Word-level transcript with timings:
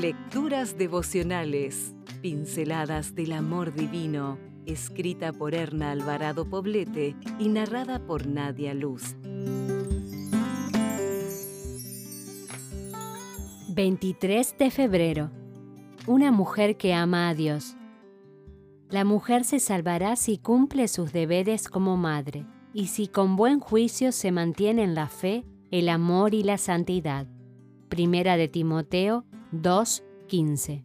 Lecturas 0.00 0.78
devocionales, 0.78 1.94
pinceladas 2.22 3.14
del 3.14 3.32
amor 3.32 3.74
divino, 3.74 4.38
escrita 4.64 5.30
por 5.30 5.54
Erna 5.54 5.90
Alvarado 5.90 6.48
Poblete 6.48 7.14
y 7.38 7.50
narrada 7.50 7.98
por 8.06 8.26
Nadia 8.26 8.72
Luz. 8.72 9.14
23 13.68 14.56
de 14.56 14.70
febrero. 14.70 15.30
Una 16.06 16.32
mujer 16.32 16.78
que 16.78 16.94
ama 16.94 17.28
a 17.28 17.34
Dios. 17.34 17.76
La 18.88 19.04
mujer 19.04 19.44
se 19.44 19.60
salvará 19.60 20.16
si 20.16 20.38
cumple 20.38 20.88
sus 20.88 21.12
deberes 21.12 21.68
como 21.68 21.98
madre 21.98 22.46
y 22.72 22.86
si 22.86 23.06
con 23.06 23.36
buen 23.36 23.60
juicio 23.60 24.12
se 24.12 24.32
mantiene 24.32 24.82
en 24.82 24.94
la 24.94 25.08
fe, 25.08 25.44
el 25.70 25.90
amor 25.90 26.32
y 26.32 26.42
la 26.42 26.56
santidad. 26.56 27.26
Primera 27.90 28.38
de 28.38 28.48
Timoteo 28.48 29.26
2.15. 29.52 30.82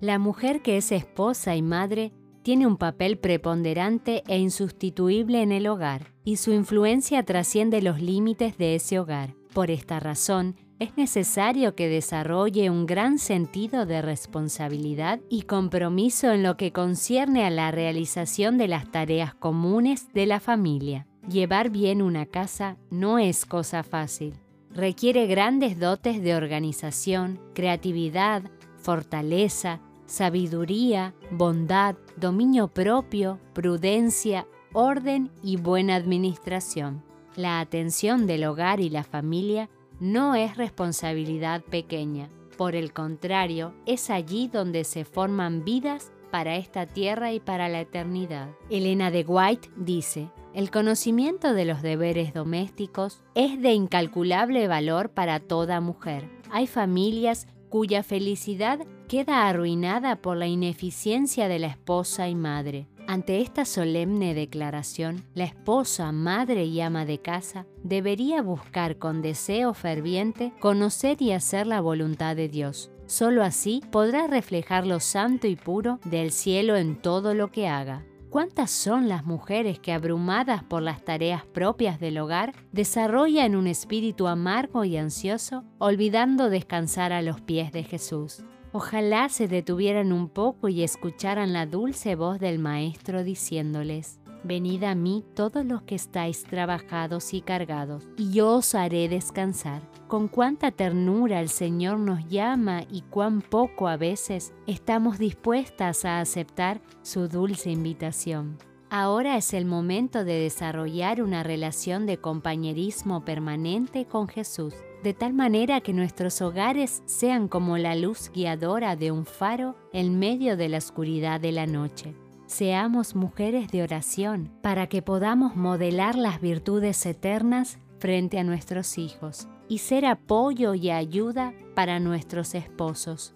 La 0.00 0.18
mujer 0.18 0.60
que 0.62 0.76
es 0.76 0.92
esposa 0.92 1.56
y 1.56 1.62
madre 1.62 2.12
tiene 2.42 2.66
un 2.66 2.76
papel 2.76 3.18
preponderante 3.18 4.22
e 4.28 4.38
insustituible 4.38 5.42
en 5.42 5.52
el 5.52 5.66
hogar, 5.66 6.12
y 6.22 6.36
su 6.36 6.52
influencia 6.52 7.24
trasciende 7.24 7.82
los 7.82 8.00
límites 8.00 8.56
de 8.58 8.76
ese 8.76 8.98
hogar. 8.98 9.34
Por 9.52 9.70
esta 9.70 9.98
razón, 9.98 10.54
es 10.78 10.96
necesario 10.96 11.74
que 11.74 11.88
desarrolle 11.88 12.68
un 12.68 12.84
gran 12.84 13.18
sentido 13.18 13.86
de 13.86 14.02
responsabilidad 14.02 15.20
y 15.30 15.42
compromiso 15.42 16.30
en 16.30 16.42
lo 16.42 16.56
que 16.58 16.70
concierne 16.70 17.44
a 17.44 17.50
la 17.50 17.70
realización 17.70 18.58
de 18.58 18.68
las 18.68 18.90
tareas 18.92 19.34
comunes 19.34 20.12
de 20.12 20.26
la 20.26 20.38
familia. 20.38 21.06
Llevar 21.28 21.70
bien 21.70 22.02
una 22.02 22.26
casa 22.26 22.76
no 22.90 23.18
es 23.18 23.46
cosa 23.46 23.82
fácil. 23.82 24.34
Requiere 24.76 25.26
grandes 25.26 25.78
dotes 25.78 26.22
de 26.22 26.34
organización, 26.36 27.40
creatividad, 27.54 28.42
fortaleza, 28.76 29.80
sabiduría, 30.04 31.14
bondad, 31.30 31.96
dominio 32.18 32.68
propio, 32.68 33.40
prudencia, 33.54 34.46
orden 34.74 35.30
y 35.42 35.56
buena 35.56 35.94
administración. 35.94 37.02
La 37.36 37.60
atención 37.60 38.26
del 38.26 38.44
hogar 38.44 38.80
y 38.80 38.90
la 38.90 39.02
familia 39.02 39.70
no 39.98 40.34
es 40.34 40.58
responsabilidad 40.58 41.62
pequeña. 41.62 42.28
Por 42.58 42.76
el 42.76 42.92
contrario, 42.92 43.72
es 43.86 44.10
allí 44.10 44.46
donde 44.46 44.84
se 44.84 45.06
forman 45.06 45.64
vidas 45.64 46.12
para 46.36 46.56
esta 46.56 46.84
tierra 46.84 47.32
y 47.32 47.40
para 47.40 47.70
la 47.70 47.80
eternidad. 47.80 48.50
Elena 48.68 49.10
de 49.10 49.24
White 49.26 49.70
dice, 49.74 50.28
el 50.52 50.70
conocimiento 50.70 51.54
de 51.54 51.64
los 51.64 51.80
deberes 51.80 52.34
domésticos 52.34 53.22
es 53.34 53.62
de 53.62 53.72
incalculable 53.72 54.68
valor 54.68 55.08
para 55.08 55.40
toda 55.40 55.80
mujer. 55.80 56.28
Hay 56.50 56.66
familias 56.66 57.46
cuya 57.70 58.02
felicidad 58.02 58.80
queda 59.08 59.48
arruinada 59.48 60.16
por 60.16 60.36
la 60.36 60.46
ineficiencia 60.46 61.48
de 61.48 61.58
la 61.58 61.68
esposa 61.68 62.28
y 62.28 62.34
madre. 62.34 62.86
Ante 63.06 63.40
esta 63.40 63.64
solemne 63.64 64.34
declaración, 64.34 65.24
la 65.32 65.44
esposa, 65.44 66.12
madre 66.12 66.66
y 66.66 66.82
ama 66.82 67.06
de 67.06 67.16
casa 67.16 67.64
debería 67.82 68.42
buscar 68.42 68.98
con 68.98 69.22
deseo 69.22 69.72
ferviente 69.72 70.52
conocer 70.60 71.22
y 71.22 71.32
hacer 71.32 71.66
la 71.66 71.80
voluntad 71.80 72.36
de 72.36 72.50
Dios. 72.50 72.90
Solo 73.06 73.44
así 73.44 73.82
podrá 73.92 74.26
reflejar 74.26 74.86
lo 74.86 74.98
santo 74.98 75.46
y 75.46 75.54
puro 75.54 76.00
del 76.04 76.32
cielo 76.32 76.76
en 76.76 76.96
todo 76.96 77.34
lo 77.34 77.52
que 77.52 77.68
haga. 77.68 78.04
¿Cuántas 78.30 78.70
son 78.70 79.08
las 79.08 79.24
mujeres 79.24 79.78
que, 79.78 79.92
abrumadas 79.92 80.64
por 80.64 80.82
las 80.82 81.04
tareas 81.04 81.46
propias 81.46 82.00
del 82.00 82.18
hogar, 82.18 82.52
desarrollan 82.72 83.54
un 83.54 83.68
espíritu 83.68 84.26
amargo 84.26 84.84
y 84.84 84.96
ansioso, 84.96 85.64
olvidando 85.78 86.50
descansar 86.50 87.12
a 87.12 87.22
los 87.22 87.40
pies 87.40 87.72
de 87.72 87.84
Jesús? 87.84 88.42
Ojalá 88.72 89.28
se 89.28 89.46
detuvieran 89.48 90.12
un 90.12 90.28
poco 90.28 90.68
y 90.68 90.82
escucharan 90.82 91.52
la 91.52 91.64
dulce 91.64 92.16
voz 92.16 92.40
del 92.40 92.58
Maestro 92.58 93.22
diciéndoles, 93.22 94.20
Venid 94.46 94.84
a 94.84 94.94
mí 94.94 95.24
todos 95.34 95.64
los 95.64 95.82
que 95.82 95.96
estáis 95.96 96.44
trabajados 96.44 97.34
y 97.34 97.40
cargados, 97.40 98.06
y 98.16 98.30
yo 98.30 98.58
os 98.58 98.76
haré 98.76 99.08
descansar. 99.08 99.82
Con 100.06 100.28
cuánta 100.28 100.70
ternura 100.70 101.40
el 101.40 101.48
Señor 101.48 101.98
nos 101.98 102.28
llama 102.28 102.84
y 102.88 103.02
cuán 103.02 103.42
poco 103.42 103.88
a 103.88 103.96
veces 103.96 104.54
estamos 104.68 105.18
dispuestas 105.18 106.04
a 106.04 106.20
aceptar 106.20 106.80
su 107.02 107.26
dulce 107.26 107.72
invitación. 107.72 108.56
Ahora 108.88 109.36
es 109.36 109.52
el 109.52 109.64
momento 109.64 110.24
de 110.24 110.38
desarrollar 110.38 111.22
una 111.22 111.42
relación 111.42 112.06
de 112.06 112.18
compañerismo 112.18 113.24
permanente 113.24 114.04
con 114.04 114.28
Jesús, 114.28 114.74
de 115.02 115.12
tal 115.12 115.32
manera 115.32 115.80
que 115.80 115.92
nuestros 115.92 116.40
hogares 116.40 117.02
sean 117.06 117.48
como 117.48 117.78
la 117.78 117.96
luz 117.96 118.30
guiadora 118.32 118.94
de 118.94 119.10
un 119.10 119.26
faro 119.26 119.74
en 119.92 120.20
medio 120.20 120.56
de 120.56 120.68
la 120.68 120.78
oscuridad 120.78 121.40
de 121.40 121.50
la 121.50 121.66
noche. 121.66 122.14
Seamos 122.46 123.16
mujeres 123.16 123.72
de 123.72 123.82
oración 123.82 124.52
para 124.62 124.86
que 124.86 125.02
podamos 125.02 125.56
modelar 125.56 126.14
las 126.14 126.40
virtudes 126.40 127.04
eternas 127.04 127.78
frente 127.98 128.38
a 128.38 128.44
nuestros 128.44 128.98
hijos 128.98 129.48
y 129.68 129.78
ser 129.78 130.06
apoyo 130.06 130.74
y 130.74 130.90
ayuda 130.90 131.54
para 131.74 131.98
nuestros 131.98 132.54
esposos. 132.54 133.34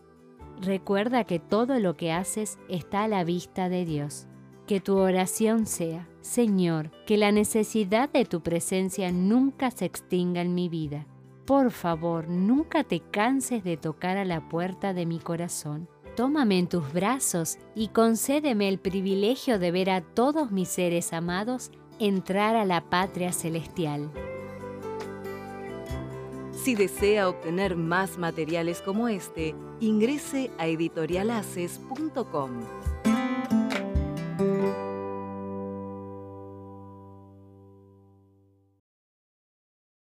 Recuerda 0.61 1.25
que 1.25 1.41
todo 1.41 1.81
lo 1.81 1.97
que 1.97 2.13
haces 2.13 2.59
está 2.69 3.03
a 3.03 3.09
la 3.09 3.25
vista 3.25 3.69
de 3.69 3.85
Dios. 3.85 4.29
Que 4.69 4.79
tu 4.79 4.97
oración 4.97 5.67
sea, 5.67 6.09
Señor, 6.21 6.93
que 7.05 7.17
la 7.17 7.33
necesidad 7.33 8.11
de 8.11 8.25
tu 8.25 8.43
presencia 8.43 9.11
nunca 9.11 9.73
se 9.73 9.87
extinga 9.87 10.41
en 10.41 10.55
mi 10.55 10.69
vida. 10.69 11.07
Por 11.47 11.73
favor, 11.73 12.29
nunca 12.29 12.85
te 12.85 13.01
canses 13.01 13.65
de 13.65 13.77
tocar 13.77 14.17
a 14.19 14.25
la 14.25 14.49
puerta 14.49 14.95
de 14.95 15.05
mi 15.07 15.19
corazón. 15.19 15.89
Tómame 16.21 16.59
en 16.59 16.69
tus 16.69 16.93
brazos 16.93 17.57
y 17.75 17.89
concédeme 17.89 18.69
el 18.69 18.79
privilegio 18.79 19.59
de 19.59 19.71
ver 19.71 19.89
a 19.89 20.03
todos 20.03 20.53
mis 20.53 20.69
seres 20.69 21.15
amados 21.15 21.71
entrar 21.99 22.57
a 22.57 22.67
la 22.67 22.91
patria 22.91 23.33
celestial. 23.33 24.11
Si 26.53 26.75
desea 26.75 27.27
obtener 27.27 27.75
más 27.75 28.19
materiales 28.19 28.83
como 28.83 29.09
este, 29.09 29.55
ingrese 29.81 30.51
a 30.59 30.67
editorialaces.com. 30.67 32.51